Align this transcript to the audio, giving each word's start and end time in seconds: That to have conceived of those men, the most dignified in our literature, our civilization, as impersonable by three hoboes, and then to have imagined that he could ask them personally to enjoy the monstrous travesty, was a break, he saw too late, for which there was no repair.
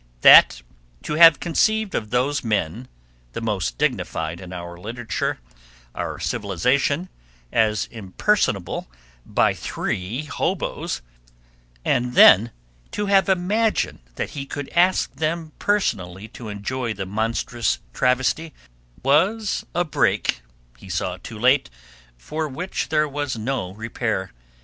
That 0.21 0.63
to 1.03 1.13
have 1.13 1.39
conceived 1.39 1.93
of 1.93 2.09
those 2.09 2.43
men, 2.43 2.87
the 3.33 3.39
most 3.39 3.77
dignified 3.77 4.41
in 4.41 4.51
our 4.51 4.75
literature, 4.75 5.37
our 5.93 6.17
civilization, 6.17 7.07
as 7.51 7.85
impersonable 7.91 8.87
by 9.27 9.53
three 9.53 10.23
hoboes, 10.23 11.03
and 11.85 12.15
then 12.15 12.51
to 12.93 13.05
have 13.05 13.29
imagined 13.29 13.99
that 14.15 14.31
he 14.31 14.47
could 14.47 14.69
ask 14.69 15.13
them 15.17 15.51
personally 15.59 16.27
to 16.29 16.49
enjoy 16.49 16.95
the 16.95 17.05
monstrous 17.05 17.77
travesty, 17.93 18.55
was 19.03 19.67
a 19.75 19.83
break, 19.85 20.41
he 20.79 20.89
saw 20.89 21.17
too 21.17 21.37
late, 21.37 21.69
for 22.17 22.47
which 22.47 22.89
there 22.89 23.07
was 23.07 23.37
no 23.37 23.71
repair. 23.73 24.31